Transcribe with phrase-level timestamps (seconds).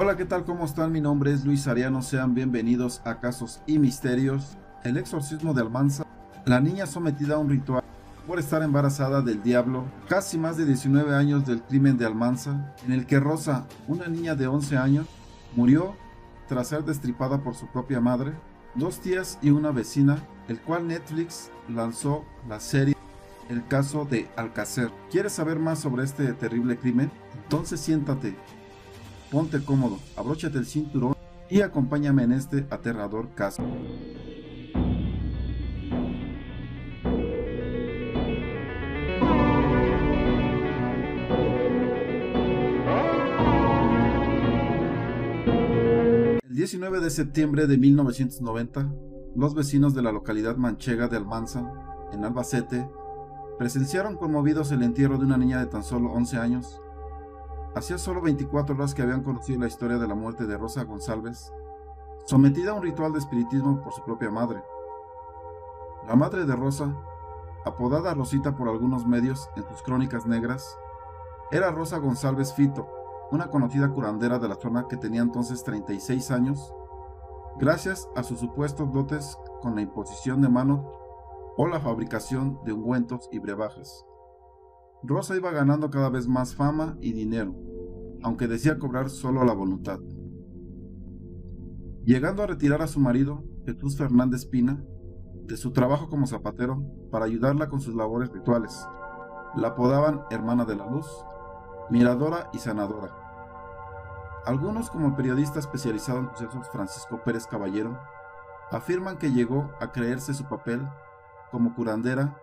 [0.00, 0.44] Hola, ¿qué tal?
[0.44, 0.92] ¿Cómo están?
[0.92, 2.02] Mi nombre es Luis Ariano.
[2.02, 4.56] Sean bienvenidos a Casos y Misterios.
[4.84, 6.04] El exorcismo de Almanza.
[6.44, 7.82] La niña sometida a un ritual
[8.24, 9.86] por estar embarazada del diablo.
[10.08, 14.36] Casi más de 19 años del crimen de Almanza, en el que Rosa, una niña
[14.36, 15.08] de 11 años,
[15.56, 15.96] murió
[16.46, 18.34] tras ser destripada por su propia madre,
[18.76, 22.94] dos tías y una vecina, el cual Netflix lanzó la serie
[23.50, 24.92] El caso de Alcacer.
[25.10, 27.10] ¿Quieres saber más sobre este terrible crimen?
[27.42, 28.36] Entonces siéntate,
[29.30, 31.14] ponte cómodo, abróchate el cinturón
[31.50, 33.62] y acompáñame en este aterrador caso.
[46.48, 48.92] El 19 de septiembre de 1990,
[49.36, 51.70] los vecinos de la localidad manchega de Almanza,
[52.12, 52.88] en Albacete,
[53.58, 56.80] presenciaron conmovidos el entierro de una niña de tan solo 11 años
[57.74, 61.52] Hacía solo 24 horas que habían conocido la historia de la muerte de Rosa González,
[62.24, 64.62] sometida a un ritual de espiritismo por su propia madre.
[66.06, 66.94] La madre de Rosa,
[67.64, 70.78] apodada Rosita por algunos medios en sus crónicas negras,
[71.50, 72.88] era Rosa González Fito,
[73.30, 76.74] una conocida curandera de la zona que tenía entonces 36 años,
[77.58, 80.90] gracias a sus supuestos dotes con la imposición de mano
[81.56, 84.07] o la fabricación de ungüentos y brebajes.
[85.02, 87.54] Rosa iba ganando cada vez más fama y dinero,
[88.22, 90.00] aunque decía cobrar solo la voluntad.
[92.04, 94.82] Llegando a retirar a su marido, Jesús Fernández Pina,
[95.44, 96.82] de su trabajo como zapatero
[97.12, 98.86] para ayudarla con sus labores rituales.
[99.54, 101.06] La apodaban Hermana de la Luz,
[101.90, 103.14] Miradora y Sanadora.
[104.44, 107.98] Algunos, como el periodista especializado en sucesos Francisco Pérez Caballero,
[108.70, 110.86] afirman que llegó a creerse su papel
[111.50, 112.36] como curandera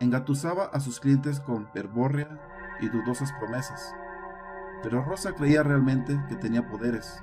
[0.00, 2.40] engatusaba a sus clientes con verborrea
[2.80, 3.94] y dudosas promesas.
[4.82, 7.22] Pero Rosa creía realmente que tenía poderes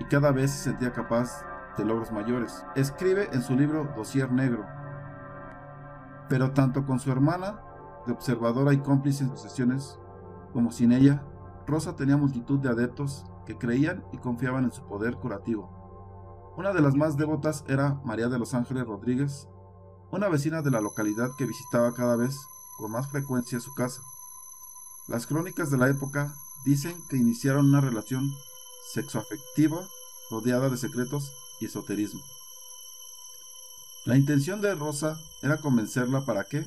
[0.00, 1.44] y cada vez se sentía capaz
[1.76, 2.64] de logros mayores.
[2.74, 4.66] Escribe en su libro Dossier Negro.
[6.28, 7.60] Pero tanto con su hermana,
[8.06, 9.98] de observadora y cómplice en sus sesiones,
[10.52, 11.22] como sin ella,
[11.66, 16.54] Rosa tenía multitud de adeptos que creían y confiaban en su poder curativo.
[16.56, 19.48] Una de las más devotas era María de los Ángeles Rodríguez,
[20.12, 22.36] una vecina de la localidad que visitaba cada vez
[22.76, 24.02] con más frecuencia su casa.
[25.06, 26.34] Las crónicas de la época
[26.64, 28.30] dicen que iniciaron una relación
[28.92, 29.86] sexoafectiva
[30.30, 32.22] rodeada de secretos y esoterismo.
[34.04, 36.64] La intención de Rosa era convencerla para que,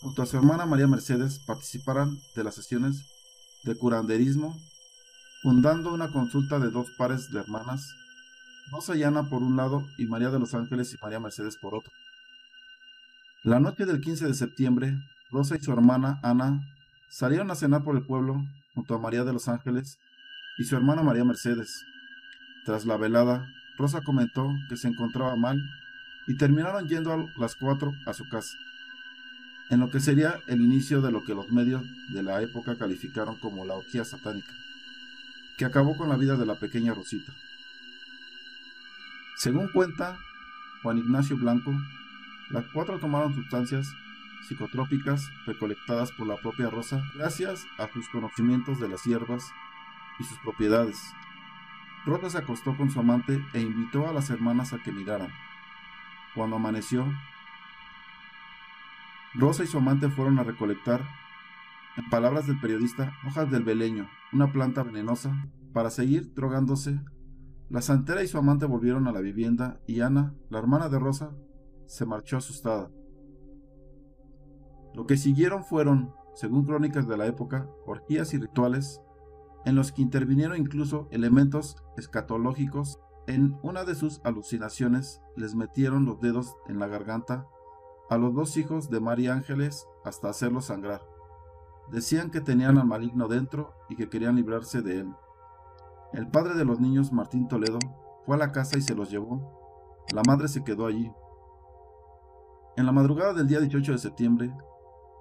[0.00, 3.04] junto a su hermana María Mercedes, participaran de las sesiones
[3.64, 4.56] de curanderismo,
[5.42, 7.86] fundando una consulta de dos pares de hermanas,
[8.70, 11.74] Rosa y Ana por un lado y María de los Ángeles y María Mercedes por
[11.74, 11.92] otro.
[13.44, 14.96] La noche del 15 de septiembre,
[15.32, 16.60] Rosa y su hermana Ana
[17.10, 18.40] salieron a cenar por el pueblo
[18.72, 19.98] junto a María de los Ángeles
[20.58, 21.84] y su hermana María Mercedes.
[22.64, 23.44] Tras la velada,
[23.76, 25.60] Rosa comentó que se encontraba mal
[26.28, 28.56] y terminaron yendo a las cuatro a su casa,
[29.70, 31.82] en lo que sería el inicio de lo que los medios
[32.12, 34.54] de la época calificaron como la orgía satánica,
[35.58, 37.32] que acabó con la vida de la pequeña Rosita.
[39.36, 40.16] Según cuenta
[40.84, 41.74] Juan Ignacio Blanco,
[42.52, 43.94] las cuatro tomaron sustancias
[44.46, 49.50] psicotrópicas recolectadas por la propia Rosa gracias a sus conocimientos de las hierbas
[50.18, 51.00] y sus propiedades.
[52.04, 55.30] Rosa se acostó con su amante e invitó a las hermanas a que miraran.
[56.34, 57.06] Cuando amaneció,
[59.34, 61.02] Rosa y su amante fueron a recolectar,
[61.96, 67.00] en palabras del periodista, hojas del beleño, una planta venenosa, para seguir drogándose.
[67.70, 71.30] La santera y su amante volvieron a la vivienda y Ana, la hermana de Rosa,
[71.92, 72.90] se marchó asustada.
[74.94, 79.02] Lo que siguieron fueron, según crónicas de la época, orgías y rituales
[79.66, 82.98] en los que intervinieron incluso elementos escatológicos.
[83.26, 87.46] En una de sus alucinaciones les metieron los dedos en la garganta
[88.08, 91.02] a los dos hijos de María Ángeles hasta hacerlos sangrar.
[91.90, 95.12] Decían que tenían al maligno dentro y que querían librarse de él.
[96.14, 97.78] El padre de los niños, Martín Toledo,
[98.24, 100.04] fue a la casa y se los llevó.
[100.14, 101.12] La madre se quedó allí,
[102.76, 104.54] en la madrugada del día 18 de septiembre,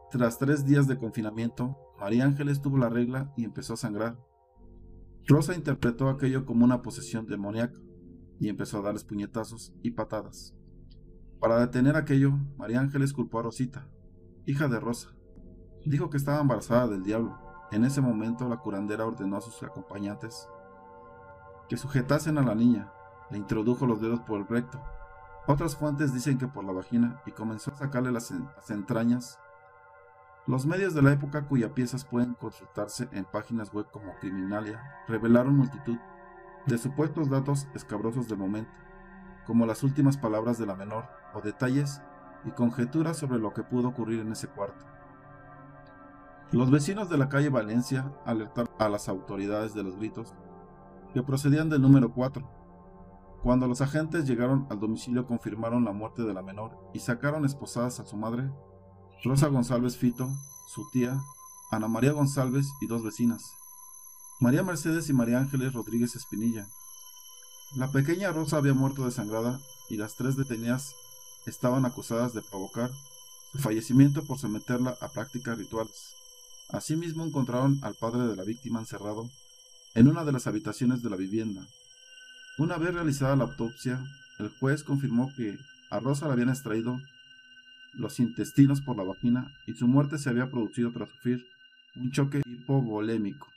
[0.10, 4.18] tras tres días de confinamiento, María Ángeles tuvo la regla y empezó a sangrar.
[5.28, 7.78] Rosa interpretó aquello como una posesión demoníaca
[8.40, 10.56] y empezó a darles puñetazos y patadas.
[11.40, 13.88] Para detener aquello, María Ángeles culpó a Rosita,
[14.46, 15.10] hija de Rosa.
[15.86, 17.38] Dijo que estaba embarazada del diablo.
[17.72, 20.48] En ese momento la curandera ordenó a sus acompañantes
[21.68, 22.92] que sujetasen a la niña,
[23.30, 24.82] le introdujo los dedos por el recto
[25.48, 28.32] otras fuentes dicen que por la vagina y comenzó a sacarle las,
[28.70, 29.40] entrañas.
[30.48, 35.56] Los medios de la época, cuyas piezas pueden consultarse en páginas web como Criminalia, revelaron
[35.56, 35.98] multitud
[36.66, 38.72] de supuestos datos escabrosos del momento,
[39.46, 42.02] como las últimas palabras de la menor o detalles
[42.46, 44.86] y conjeturas sobre lo que pudo ocurrir en ese cuarto.
[46.52, 50.34] Los vecinos de la calle Valencia alertaron a las autoridades de los gritos
[51.14, 52.61] que procedían del número 4.
[53.44, 58.00] Cuando los agentes llegaron al domicilio confirmaron la muerte de la menor y sacaron esposadas
[58.00, 58.52] a su madre,
[59.24, 60.30] Rosa González Fito,
[60.68, 61.20] su tía,
[61.72, 63.56] Ana María González y dos vecinas,
[64.40, 66.68] María Mercedes y María Ángeles Rodríguez Espinilla.
[67.76, 69.60] La pequeña Rosa había muerto desangrada
[69.90, 70.94] y las tres detenidas
[71.48, 72.92] estaban acusadas de provocar
[73.52, 76.14] su fallecimiento por someterla a prácticas rituales.
[76.70, 79.30] Asimismo encontraron al padre de la víctima encerrado
[79.96, 81.66] en una de las habitaciones de la vivienda.
[82.62, 84.00] Una vez realizada la autopsia,
[84.38, 85.58] el juez confirmó que
[85.90, 87.02] a Rosa le habían extraído
[87.94, 91.44] los intestinos por la vagina y su muerte se había producido tras sufrir
[91.96, 93.48] un choque hipovolémico.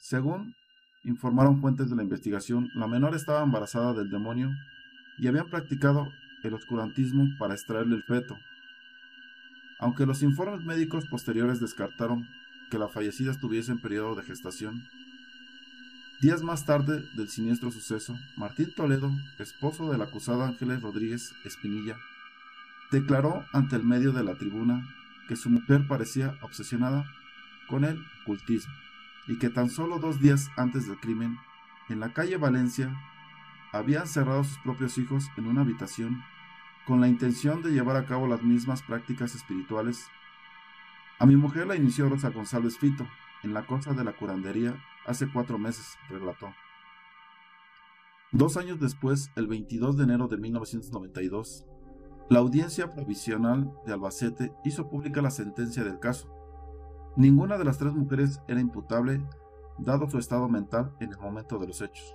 [0.00, 0.56] Según
[1.04, 4.50] informaron fuentes de la investigación, la menor estaba embarazada del demonio
[5.18, 6.08] y habían practicado
[6.42, 8.36] el oscurantismo para extraerle el feto.
[9.78, 12.26] Aunque los informes médicos posteriores descartaron
[12.68, 14.82] que la fallecida estuviese en periodo de gestación,
[16.20, 21.96] días más tarde del siniestro suceso, Martín Toledo, esposo de la acusada Ángeles Rodríguez Espinilla,
[22.90, 24.84] declaró ante el medio de la tribuna
[25.28, 27.04] que su mujer parecía obsesionada
[27.68, 28.74] con el cultismo
[29.28, 31.38] y que tan solo dos días antes del crimen,
[31.88, 32.90] en la calle Valencia,
[33.72, 36.24] había encerrado a sus propios hijos en una habitación
[36.84, 40.08] con la intención de llevar a cabo las mismas prácticas espirituales.
[41.20, 43.06] A mi mujer la inició Rosa González Fito
[43.44, 44.74] en la cosa de la curandería
[45.08, 46.48] hace cuatro meses, relató.
[48.30, 51.66] Dos años después, el 22 de enero de 1992,
[52.28, 56.28] la audiencia provisional de Albacete hizo pública la sentencia del caso.
[57.16, 59.26] Ninguna de las tres mujeres era imputable,
[59.78, 62.14] dado su estado mental en el momento de los hechos.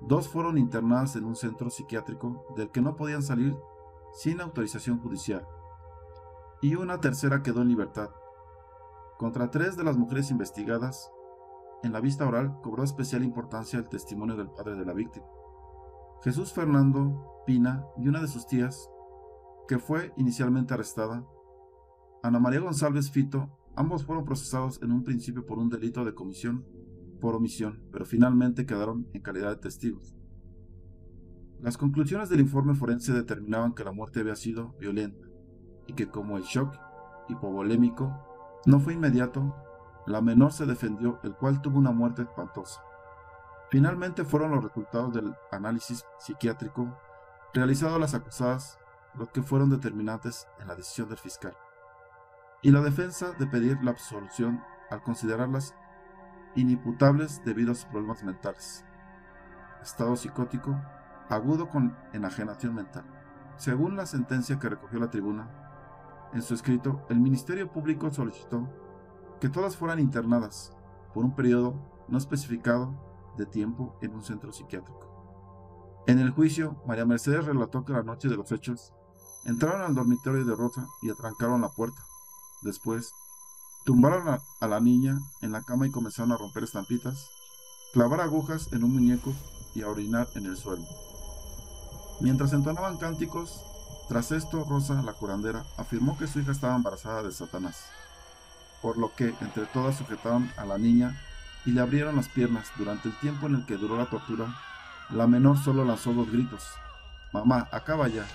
[0.00, 3.54] Dos fueron internadas en un centro psiquiátrico del que no podían salir
[4.14, 5.46] sin autorización judicial.
[6.62, 8.08] Y una tercera quedó en libertad.
[9.18, 11.12] Contra tres de las mujeres investigadas,
[11.82, 15.26] en la vista oral cobró especial importancia el testimonio del padre de la víctima.
[16.22, 18.90] Jesús Fernando Pina y una de sus tías,
[19.66, 21.26] que fue inicialmente arrestada,
[22.22, 26.66] Ana María González Fito, ambos fueron procesados en un principio por un delito de comisión
[27.20, 30.14] por omisión, pero finalmente quedaron en calidad de testigos.
[31.60, 35.26] Las conclusiones del informe forense determinaban que la muerte había sido violenta
[35.86, 36.74] y que como el shock
[37.28, 38.10] hipovolémico
[38.66, 39.54] no fue inmediato,
[40.06, 42.82] la menor se defendió, el cual tuvo una muerte espantosa.
[43.70, 46.88] Finalmente fueron los resultados del análisis psiquiátrico
[47.54, 48.78] realizado a las acusadas
[49.14, 51.56] los que fueron determinantes en la decisión del fiscal,
[52.62, 55.74] y la defensa de pedir la absolución al considerarlas
[56.54, 58.84] inimputables debido a sus problemas mentales,
[59.82, 60.80] estado psicótico,
[61.28, 63.04] agudo con enajenación mental.
[63.56, 65.48] Según la sentencia que recogió la tribuna,
[66.32, 68.68] en su escrito, el Ministerio Público solicitó
[69.40, 70.72] que todas fueran internadas
[71.14, 71.74] por un periodo
[72.08, 72.94] no especificado
[73.36, 76.04] de tiempo en un centro psiquiátrico.
[76.06, 78.92] En el juicio, María Mercedes relató que la noche de los hechos
[79.44, 82.02] entraron al dormitorio de Rosa y atrancaron la puerta.
[82.62, 83.12] Después,
[83.84, 87.30] Tumbaron a, la niña en la cama y comenzaron a romper estampitas,
[87.94, 89.32] clavar agujas en un muñeco
[89.74, 90.84] y a orinar en el suelo.
[92.20, 93.64] Mientras entonaban cánticos,
[94.08, 97.86] tras esto Rosa, la curandera, afirmó que su hija estaba embarazada de Satanás,
[98.82, 101.16] por lo que entre todas sujetaron a la niña
[101.64, 102.70] y le abrieron las piernas.
[102.76, 104.54] Durante el tiempo en el que duró la tortura,
[105.10, 106.66] la menor solo lanzó dos gritos.
[107.32, 108.26] Mamá, acaba ya.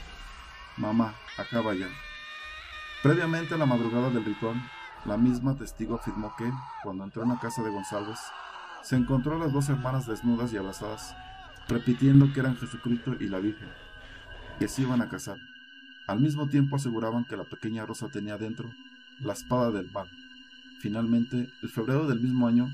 [0.78, 1.88] Mamá, acaba ya.
[3.02, 4.56] Previamente a la madrugada del ritual,
[5.06, 6.52] la misma testigo afirmó que,
[6.84, 8.20] cuando entró en la casa de González,
[8.82, 11.16] se encontró a las dos hermanas desnudas y abrazadas,
[11.68, 13.70] repitiendo que eran Jesucristo y la Virgen,
[14.60, 15.38] que se iban a casar.
[16.08, 18.70] Al mismo tiempo aseguraban que la pequeña Rosa tenía dentro
[19.20, 20.10] la espada del mal.
[20.86, 22.70] Finalmente, el febrero del mismo año,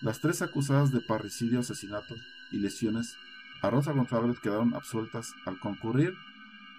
[0.00, 2.14] las tres acusadas de parricidio, asesinato
[2.50, 3.18] y lesiones
[3.60, 6.14] a Rosa González quedaron absueltas al concurrir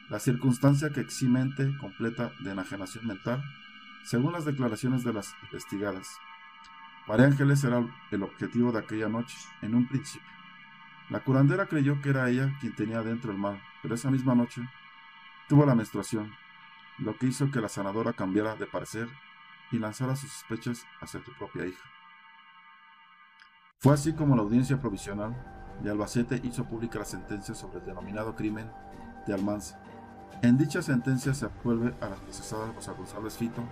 [0.09, 3.43] la circunstancia que eximente completa de enajenación mental
[4.03, 6.07] según las declaraciones de las investigadas,
[7.07, 10.27] María Ángeles era el objetivo de aquella noche, en un principio.
[11.11, 14.67] La curandera creyó que era ella quien tenía dentro el mal, pero esa misma noche
[15.47, 16.33] tuvo la menstruación,
[16.97, 19.07] lo que hizo que la sanadora cambiara de parecer
[19.73, 21.83] y lanzara sus sospechas hacia su propia hija.
[23.79, 25.35] Fue así como la audiencia provisional
[25.81, 28.71] de Albacete hizo pública la sentencia sobre el denominado crimen
[29.27, 29.81] de Almanza.
[30.41, 33.63] En dicha sentencia se absuelve a las procesadas Rosa González Fito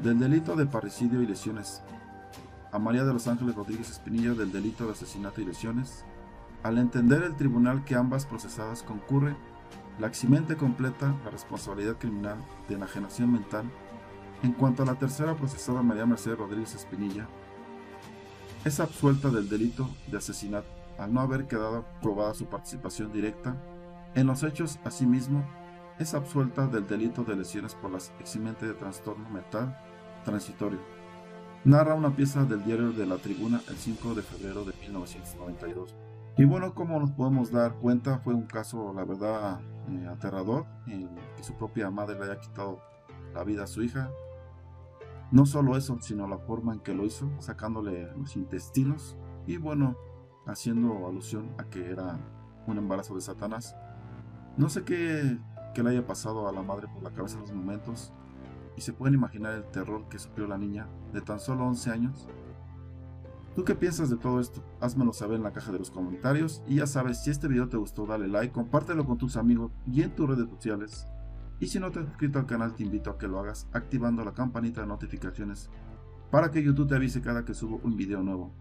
[0.00, 1.82] del delito de parricidio y lesiones,
[2.72, 6.04] a María de los Ángeles Rodríguez Espinilla del delito de asesinato y lesiones,
[6.62, 9.36] al entender el tribunal que ambas procesadas concurre
[9.98, 13.70] la eximente completa la responsabilidad criminal de enajenación mental
[14.42, 17.28] en cuanto a la tercera procesada María Mercedes Rodríguez Espinilla,
[18.64, 20.68] es absuelta del delito de asesinato
[20.98, 23.56] al no haber quedado probada su participación directa
[24.14, 25.44] en los hechos, asimismo,
[25.98, 29.78] es absuelta del delito de lesiones por las eximente de trastorno mental
[30.24, 30.80] transitorio.
[31.64, 35.94] Narra una pieza del diario de la tribuna el 5 de febrero de 1992.
[36.38, 41.08] Y bueno, como nos podemos dar cuenta, fue un caso, la verdad, eh, aterrador, en
[41.36, 42.80] que su propia madre le haya quitado
[43.32, 44.10] la vida a su hija.
[45.32, 49.96] No solo eso, sino la forma en que lo hizo, sacándole los intestinos y bueno,
[50.46, 52.18] haciendo alusión a que era
[52.66, 53.76] un embarazo de Satanás.
[54.56, 55.38] No sé qué,
[55.82, 58.12] le haya pasado a la madre por la cabeza en los momentos,
[58.76, 62.28] y se pueden imaginar el terror que sufrió la niña de tan solo 11 años.
[63.54, 64.62] ¿Tú qué piensas de todo esto?
[64.80, 67.76] Házmelo saber en la caja de los comentarios y ya sabes, si este video te
[67.76, 71.06] gustó dale like, compártelo con tus amigos y en tus redes sociales.
[71.60, 74.24] Y si no te has suscrito al canal te invito a que lo hagas activando
[74.24, 75.70] la campanita de notificaciones
[76.30, 78.52] para que YouTube te avise cada que subo un video nuevo.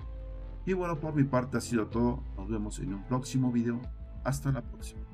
[0.65, 3.79] Y bueno, por mi parte ha sido todo, nos vemos en un próximo video,
[4.23, 5.08] hasta la próxima.